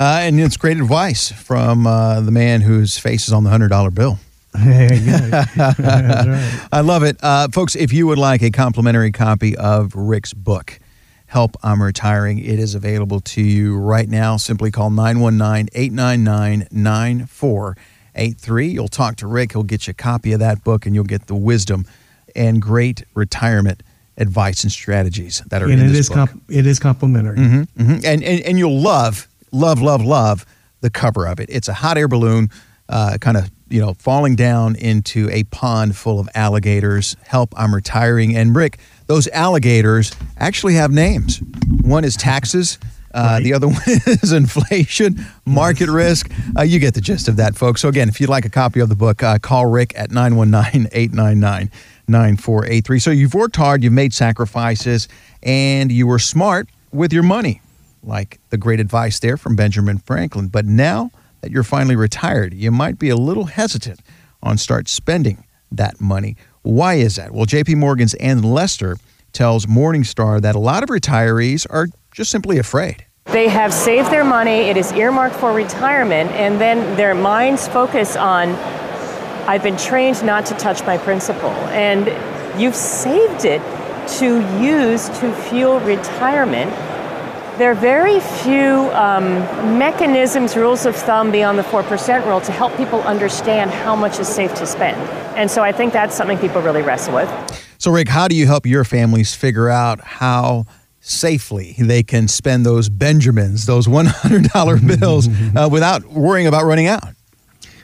[0.00, 3.94] Uh, and it's great advice from uh, the man whose face is on the $100
[3.94, 4.18] bill.
[4.58, 4.90] Right.
[6.72, 7.16] I love it.
[7.22, 10.78] Uh, folks, if you would like a complimentary copy of Rick's book,
[11.26, 14.36] Help I'm Retiring, it is available to you right now.
[14.38, 18.68] Simply call 919 899 9483.
[18.68, 19.52] You'll talk to Rick.
[19.52, 21.84] He'll get you a copy of that book and you'll get the wisdom
[22.34, 23.82] and great retirement
[24.16, 26.16] advice and strategies that are and in it this is book.
[26.30, 27.36] comp- it is complimentary.
[27.38, 30.46] hmm And, and and you'll love, love, love, love
[30.80, 31.48] the cover of it.
[31.50, 32.48] It's a hot air balloon,
[32.88, 37.16] uh, kind of you know falling down into a pond full of alligators.
[37.26, 37.52] Help!
[37.56, 38.36] I'm retiring.
[38.36, 41.40] And Rick, those alligators actually have names.
[41.82, 42.78] One is taxes.
[43.14, 46.30] Uh, The other one is inflation, market risk.
[46.56, 47.80] Uh, you get the gist of that, folks.
[47.80, 50.88] So, again, if you'd like a copy of the book, uh, call Rick at 919
[50.92, 51.70] 899
[52.06, 52.98] 9483.
[52.98, 55.08] So, you've worked hard, you've made sacrifices,
[55.42, 57.60] and you were smart with your money,
[58.02, 60.48] like the great advice there from Benjamin Franklin.
[60.48, 64.00] But now that you're finally retired, you might be a little hesitant
[64.42, 66.36] on start spending that money.
[66.62, 67.32] Why is that?
[67.32, 68.96] Well, JP Morgan's Anne Lester
[69.32, 73.04] tells Morningstar that a lot of retirees are just simply afraid.
[73.26, 78.16] They have saved their money, it is earmarked for retirement, and then their minds focus
[78.16, 78.50] on
[79.48, 81.50] I've been trained not to touch my principal.
[81.72, 83.62] And you've saved it
[84.18, 86.70] to use to fuel retirement.
[87.58, 89.40] There are very few um,
[89.76, 94.28] mechanisms, rules of thumb beyond the 4% rule to help people understand how much is
[94.28, 94.96] safe to spend.
[95.36, 97.28] And so I think that's something people really wrestle with.
[97.78, 100.66] So, Rick, how do you help your families figure out how
[101.00, 107.02] safely they can spend those Benjamins, those $100 bills, uh, without worrying about running out?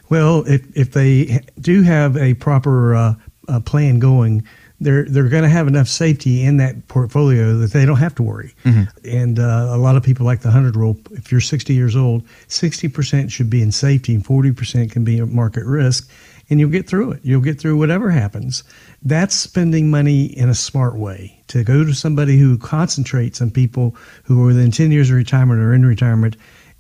[0.09, 3.15] Well, if if they do have a proper uh,
[3.49, 4.47] uh, plan going,
[4.85, 8.23] they're they're going to have enough safety in that portfolio that they don't have to
[8.23, 8.55] worry.
[9.05, 10.97] And uh, a lot of people like the hundred rule.
[11.13, 15.03] If you're 60 years old, 60 percent should be in safety, and 40 percent can
[15.03, 16.09] be at market risk,
[16.51, 17.21] and you'll get through it.
[17.23, 18.63] You'll get through whatever happens.
[19.03, 21.41] That's spending money in a smart way.
[21.49, 25.61] To go to somebody who concentrates on people who are within 10 years of retirement
[25.61, 26.37] or in retirement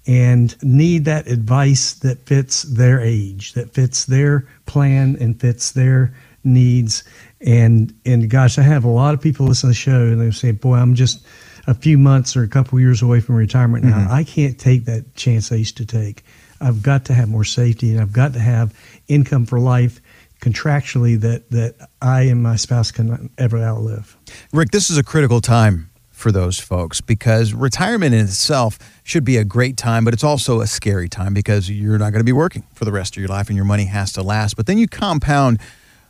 [0.06, 6.14] and need that advice that fits their age, that fits their plan and fits their
[6.44, 7.04] needs.
[7.44, 10.30] And and gosh, I have a lot of people listen to the show and they
[10.30, 11.24] say, "Boy, I'm just
[11.66, 13.98] a few months or a couple years away from retirement now.
[13.98, 14.12] Mm-hmm.
[14.12, 16.24] I can't take that chance I used to take.
[16.60, 18.74] I've got to have more safety and I've got to have
[19.08, 20.00] income for life."
[20.40, 24.16] contractually that that I and my spouse can ever outlive.
[24.52, 29.36] Rick, this is a critical time for those folks because retirement in itself should be
[29.36, 32.32] a great time, but it's also a scary time because you're not going to be
[32.32, 34.56] working for the rest of your life and your money has to last.
[34.56, 35.58] But then you compound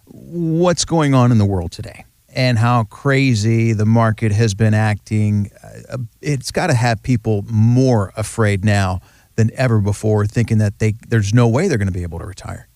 [0.07, 5.51] what's going on in the world today and how crazy the market has been acting.
[5.91, 9.01] Uh, It's got to have people more afraid now
[9.37, 12.27] than ever before, thinking that they there's no way they're going to be able to
[12.27, 12.69] retire.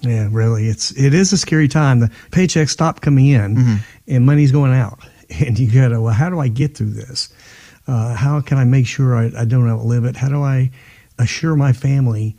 [0.00, 2.00] Yeah, really, it's it is a scary time.
[2.00, 4.98] The paychecks stop coming in, and money's going out,
[5.44, 6.00] and you gotta.
[6.00, 7.28] Well, how do I get through this?
[7.86, 10.16] Uh, how can I make sure I, I don't outlive it?
[10.16, 10.70] How do I
[11.18, 12.36] assure my family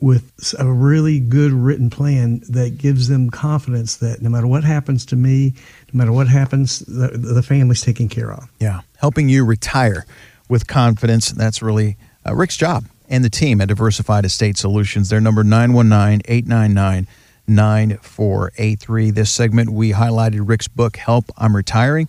[0.00, 5.06] with a really good written plan that gives them confidence that no matter what happens
[5.06, 5.54] to me,
[5.92, 8.48] no matter what happens, the, the family's taken care of.
[8.60, 10.04] Yeah, helping you retire
[10.48, 11.30] with confidence.
[11.30, 15.08] That's really uh, Rick's job and the team at Diversified Estate Solutions.
[15.08, 17.06] Their number 919 899
[17.46, 19.10] 9483.
[19.10, 22.08] This segment, we highlighted Rick's book, Help I'm Retiring.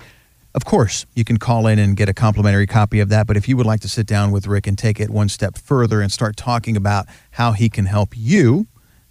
[0.55, 3.27] Of course, you can call in and get a complimentary copy of that.
[3.27, 5.57] But if you would like to sit down with Rick and take it one step
[5.57, 8.65] further and start talking about how he can help you,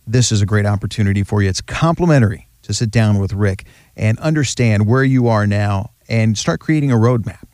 [0.07, 1.51] this is a great opportunity for you.
[1.51, 6.61] It's complimentary to sit down with Rick and understand where you are now and start
[6.61, 7.45] creating a roadmap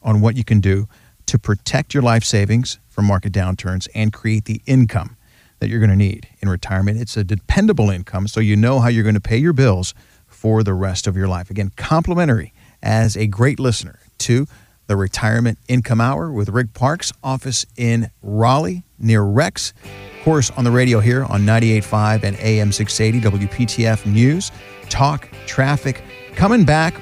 [0.00, 0.86] on what you can do
[1.26, 5.16] to protect your life savings from market downturns and create the income
[5.58, 7.00] that you're going to need in retirement.
[7.00, 9.92] It's a dependable income, so you know how you're going to pay your bills
[10.28, 11.50] for the rest of your life.
[11.50, 12.52] Again, complimentary
[12.84, 14.46] as a great listener to
[14.86, 19.72] the Retirement Income Hour with Rick Parkes, office in Raleigh near Rex.
[20.18, 24.52] Of course, on the radio here on 98.5 and AM 680 WPTF News,
[24.88, 26.04] talk, traffic,
[26.36, 27.00] coming back,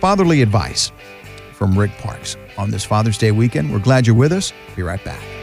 [0.00, 0.92] fatherly advice
[1.52, 3.72] from Rick Parkes on this Father's Day weekend.
[3.72, 4.52] We're glad you're with us.
[4.76, 5.35] Be right back.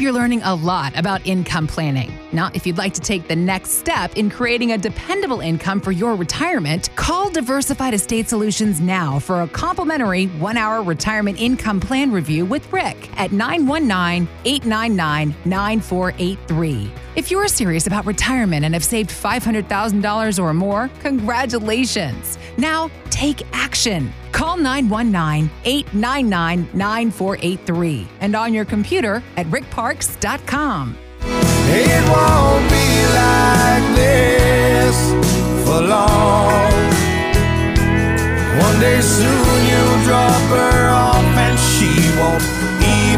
[0.00, 2.10] Hope you're learning a lot about income planning.
[2.32, 5.92] Now, if you'd like to take the next step in creating a dependable income for
[5.92, 12.10] your retirement, call Diversified Estate Solutions now for a complimentary one hour retirement income plan
[12.12, 16.90] review with Rick at 919 899 9483.
[17.16, 22.38] If you're serious about retirement and have saved $500,000 or more, congratulations.
[22.56, 22.90] Now,
[23.20, 24.10] take action.
[24.32, 30.96] Call 919 899 9483 and on your computer at rickparkes.com.
[31.68, 32.88] It won't be
[33.20, 34.96] like this
[35.66, 36.72] for long.
[38.58, 42.42] One day soon you'll drop her off and she won't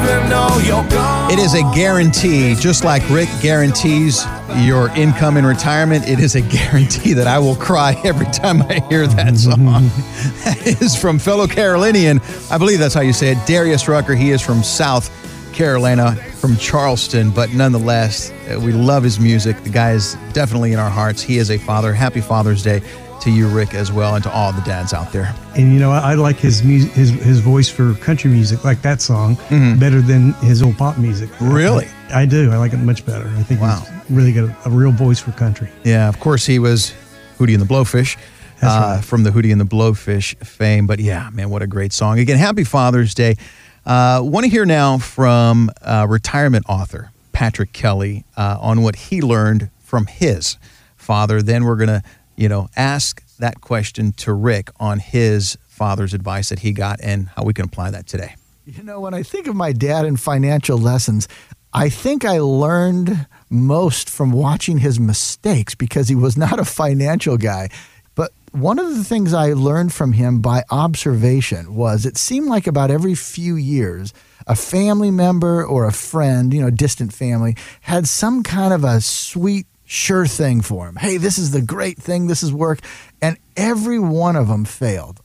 [0.02, 1.30] even know you're gone.
[1.30, 4.24] It is a guarantee, just like Rick guarantees
[4.58, 6.08] your income in retirement.
[6.08, 9.58] It is a guarantee that I will cry every time I hear that song.
[10.44, 14.14] that is from fellow Carolinian, I believe that's how you say it, Darius Rucker.
[14.14, 15.10] He is from South
[15.52, 19.62] Carolina, from Charleston, but nonetheless, uh, we love his music.
[19.62, 21.22] The guy is definitely in our hearts.
[21.22, 21.92] He is a father.
[21.92, 22.82] Happy Father's Day
[23.20, 25.32] to you, Rick, as well, and to all the dads out there.
[25.56, 28.82] And you know, I, I like his mu- his his voice for country music, like
[28.82, 29.36] that song,
[29.78, 31.28] better than his old pop music.
[31.30, 31.52] Mm-hmm.
[31.52, 31.86] Really?
[32.10, 32.50] I, I do.
[32.50, 33.28] I like it much better.
[33.36, 33.84] I think Wow.
[34.12, 35.68] He's really got a, a real voice for country.
[35.84, 36.94] Yeah, of course he was
[37.38, 38.16] Hootie and the Blowfish
[38.62, 39.04] uh, right.
[39.04, 40.86] from the Hootie and the Blowfish fame.
[40.86, 42.18] But yeah, man, what a great song.
[42.18, 43.36] Again, happy Father's Day.
[43.84, 49.20] Uh, Want to hear now from uh, retirement author Patrick Kelly uh, on what he
[49.20, 50.56] learned from his
[50.96, 51.42] father.
[51.42, 52.02] Then we're going to,
[52.36, 57.28] you know, ask that question to Rick on his father's advice that he got and
[57.34, 58.36] how we can apply that today.
[58.64, 61.26] You know, when I think of my dad and financial lessons,
[61.74, 67.36] I think I learned most from watching his mistakes because he was not a financial
[67.36, 67.70] guy.
[68.14, 72.66] But one of the things I learned from him by observation was it seemed like
[72.66, 74.12] about every few years,
[74.46, 79.00] a family member or a friend, you know, distant family, had some kind of a
[79.00, 80.96] sweet, sure thing for him.
[80.96, 82.80] Hey, this is the great thing, this is work.
[83.22, 85.20] And every one of them failed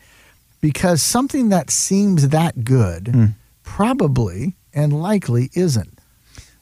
[0.61, 3.25] because something that seems that good hmm.
[3.63, 5.96] probably and likely isn't.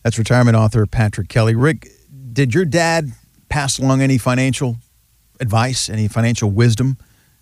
[0.06, 1.56] That's retirement author Patrick Kelly.
[1.56, 1.90] Rick,
[2.32, 3.12] did your dad
[3.50, 4.78] pass along any financial
[5.40, 6.98] advice, any financial wisdom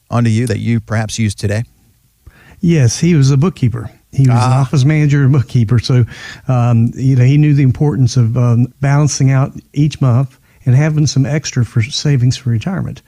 [0.10, 1.64] onto you that you perhaps use today?
[2.62, 3.92] Yes, he was a bookkeeper.
[4.14, 4.62] He was an Ah.
[4.62, 5.78] office manager and bookkeeper.
[5.78, 6.06] So,
[6.48, 11.06] um, you know, he knew the importance of um, balancing out each month and having
[11.06, 13.02] some extra for savings for retirement.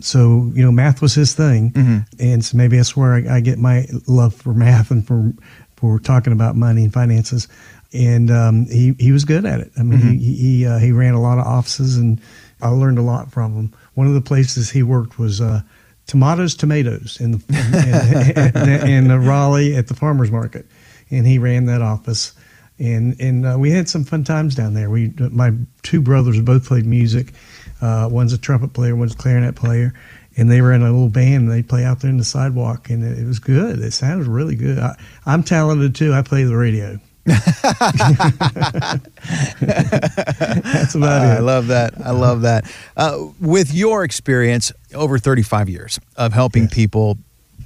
[0.00, 3.58] So, you know, math was his thing, and so maybe that's where I, I get
[3.58, 5.34] my love for math and for
[5.76, 7.46] for talking about money and finances.
[7.94, 9.70] And um, he he was good at it.
[9.78, 12.20] I mean, he he uh, he ran a lot of offices, and
[12.62, 13.74] I learned a lot from him.
[13.94, 15.40] One of the places he worked was.
[15.40, 15.62] Uh,
[16.06, 20.66] tomatoes, tomatoes in the in, in, in Raleigh at the farmers market,
[21.10, 22.34] and he ran that office.
[22.78, 24.90] And and uh, we had some fun times down there.
[24.90, 27.32] We my two brothers both played music.
[27.80, 29.94] Uh, one's a trumpet player, one's a clarinet player,
[30.36, 31.44] and they were in a little band.
[31.44, 33.78] and They play out there in the sidewalk, and it, it was good.
[33.80, 34.78] It sounded really good.
[34.78, 36.12] I, I'm talented too.
[36.12, 36.98] I play the radio.
[37.24, 37.44] That's
[40.94, 41.36] about I it.
[41.36, 41.94] I love that.
[42.04, 42.64] I love that.
[42.96, 47.18] Uh, with your experience over 35 years of helping people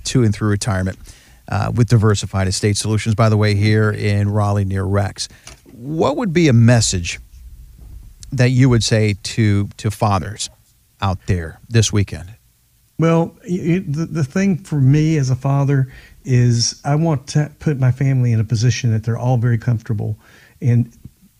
[0.04, 0.98] to and through retirement
[1.48, 5.28] uh, with Diversified Estate Solutions, by the way, here in Raleigh near Rex,
[5.72, 7.18] what would be a message
[8.32, 10.50] that you would say to to fathers
[11.00, 12.35] out there this weekend?
[12.98, 15.92] Well, y- the, the thing for me as a father
[16.24, 20.16] is I want to put my family in a position that they're all very comfortable,
[20.60, 20.90] and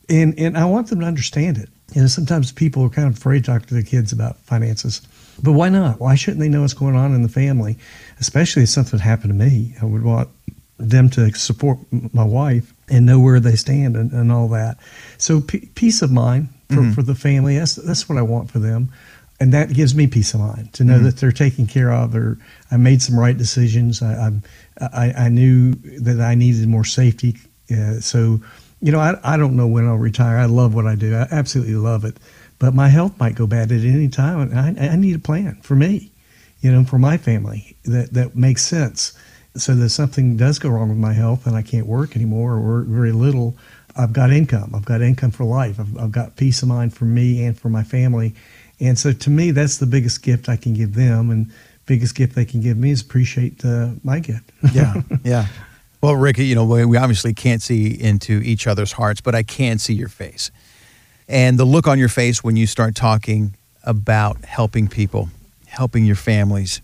[0.09, 1.69] and and I want them to understand it.
[1.93, 5.01] You know, sometimes people are kind of afraid to talk to their kids about finances,
[5.41, 5.99] but why not?
[5.99, 7.77] Why shouldn't they know what's going on in the family,
[8.19, 9.75] especially if something happened to me?
[9.81, 10.29] I would want
[10.77, 11.79] them to support
[12.13, 14.77] my wife and know where they stand and, and all that.
[15.17, 16.91] So p- peace of mind for, mm-hmm.
[16.91, 17.57] for the family.
[17.57, 18.91] That's that's what I want for them,
[19.39, 22.11] and that gives me peace of mind to know that they're taken care of.
[22.11, 22.37] They're
[22.71, 24.01] I made some right decisions.
[24.01, 24.31] I
[24.79, 27.37] I, I knew that I needed more safety.
[27.71, 28.39] Uh, so
[28.81, 30.37] you know I I don't know when I'll retire.
[30.37, 31.15] I love what I do.
[31.15, 32.17] I absolutely love it.
[32.59, 35.59] But my health might go bad at any time, and I, I need a plan
[35.61, 36.09] for me,
[36.61, 39.13] you know, for my family that that makes sense
[39.55, 42.59] so that something does go wrong with my health and I can't work anymore or
[42.59, 43.55] work very little,
[43.95, 44.73] I've got income.
[44.75, 45.79] I've got income for life.
[45.79, 48.35] I've, I've got peace of mind for me and for my family.
[48.79, 51.29] And so to me, that's the biggest gift I can give them.
[51.29, 51.51] And
[51.85, 54.51] biggest gift they can give me is appreciate uh, my gift.
[54.73, 55.47] Yeah, yeah.
[56.01, 59.43] Well, Ricky, you know, we we obviously can't see into each other's hearts, but I
[59.43, 60.51] can see your face.
[61.27, 65.29] And the look on your face when you start talking about helping people,
[65.65, 66.81] helping your families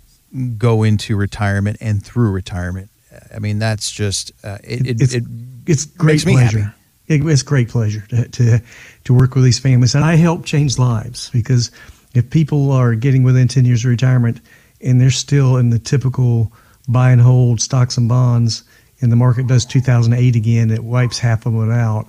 [0.58, 2.89] go into retirement and through retirement.
[3.34, 5.24] I mean, that's just, uh, it, it, it's it
[5.68, 6.60] it's great makes me pleasure.
[6.60, 6.78] happy.
[7.14, 8.59] It, it's a great pleasure to, to
[9.05, 11.72] to work with these families, and I help change lives because
[12.14, 14.39] if people are getting within ten years of retirement
[14.82, 16.51] and they're still in the typical
[16.88, 18.64] buy and hold stocks and bonds,
[19.01, 22.07] and the market does 2008 again, it wipes half of it out,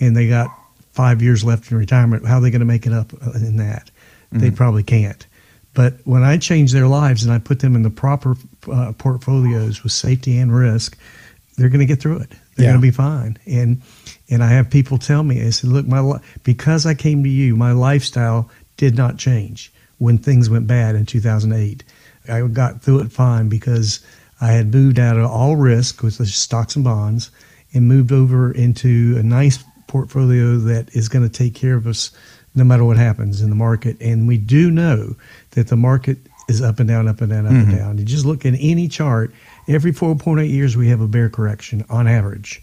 [0.00, 0.48] and they got
[0.92, 2.26] five years left in retirement.
[2.26, 3.90] How are they going to make it up in that?
[4.32, 4.56] They Mm-hmm.
[4.56, 5.26] probably can't.
[5.74, 8.36] But when I change their lives and I put them in the proper
[8.72, 10.96] uh, portfolios with safety and risk,
[11.56, 12.30] they're going to get through it.
[12.56, 12.70] They're Yeah.
[12.72, 13.38] going to be fine.
[13.46, 13.82] And
[14.30, 17.28] and I have people tell me, I said, look, my li- because I came to
[17.28, 21.84] you, my lifestyle did not change when things went bad in 2008.
[22.28, 24.04] I got through it fine because
[24.40, 27.30] I had moved out of all risk with the stocks and bonds
[27.72, 32.10] and moved over into a nice portfolio that is going to take care of us
[32.54, 34.00] no matter what happens in the market.
[34.00, 35.16] And we do know
[35.50, 36.18] that the market
[36.48, 37.76] is up and down, up and down, up and mm-hmm.
[37.76, 37.98] down.
[37.98, 39.32] You just look at any chart.
[39.68, 42.62] Every 4.8 years, we have a bear correction on average.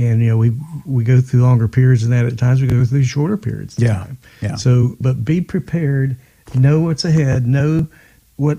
[0.00, 0.52] And you know we
[0.86, 2.24] we go through longer periods than that.
[2.32, 3.76] At times we go through shorter periods.
[3.76, 4.18] of Yeah, time.
[4.40, 4.56] yeah.
[4.56, 6.16] So, but be prepared.
[6.54, 7.46] Know what's ahead.
[7.46, 7.86] Know
[8.36, 8.58] what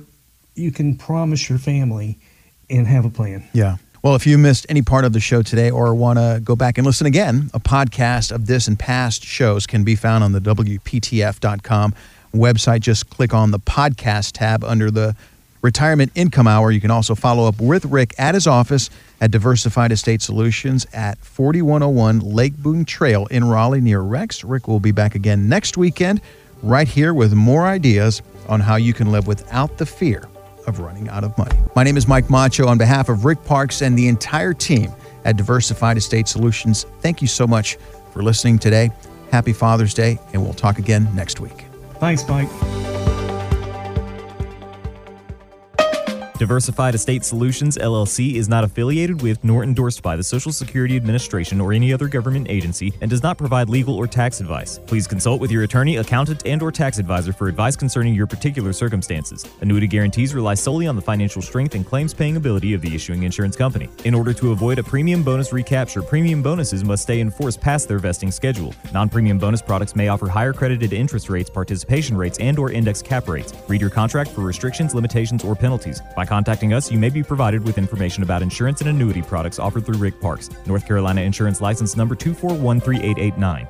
[0.56, 2.20] you can promise your family,
[2.70, 3.44] and have a plan.
[3.54, 3.78] Yeah.
[4.04, 6.78] Well, if you missed any part of the show today or want to go back
[6.80, 10.40] and listen again, a podcast of this and past shows can be found on the
[10.42, 11.94] WPTF.com
[12.34, 12.80] website.
[12.82, 15.16] Just click on the podcast tab under the
[15.62, 16.72] Retirement Income Hour.
[16.72, 18.90] You can also follow up with Rick at his office
[19.20, 24.44] at Diversified Estate Solutions at 4101 Lake Boone Trail in Raleigh near Rex.
[24.44, 26.22] Rick will be back again next weekend
[26.64, 30.28] right here with more ideas on how you can live without the fear
[30.68, 31.58] of running out of money.
[31.76, 32.68] My name is Mike Macho.
[32.68, 34.92] On behalf of Rick Parkes and the entire team
[35.26, 37.78] at Diversified Estate Solutions, thank you so much
[38.12, 38.92] for listening today.
[39.32, 41.66] Happy Father's Day, and we'll talk again next week.
[42.00, 42.50] Thanks, Mike.
[46.42, 51.62] Diversified Estate Solutions LLC is not affiliated with nor endorsed by the Social Security Administration
[51.62, 54.80] or any other government agency and does not provide legal or tax advice.
[54.88, 58.74] Please consult with your attorney, accountant, and or tax advisor for advice concerning your particular
[58.74, 59.46] circumstances.
[59.62, 63.22] Annuity guarantees rely solely on the financial strength and claims paying ability of the issuing
[63.22, 63.88] insurance company.
[64.04, 67.88] In order to avoid a premium bonus recapture, premium bonuses must stay in force past
[67.88, 68.74] their vesting schedule.
[68.92, 73.28] Non-premium bonus products may offer higher credited interest rates, participation rates, and or index cap
[73.28, 73.54] rates.
[73.68, 76.02] Read your contract for restrictions, limitations, or penalties.
[76.16, 79.86] By contacting us, you may be provided with information about insurance and annuity products offered
[79.86, 83.68] through Rick Parkes, North Carolina Insurance License Number 2413889.